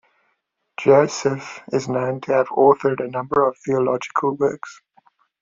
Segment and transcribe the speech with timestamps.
[0.79, 4.81] Joasaph is known to have authored a number of theological works.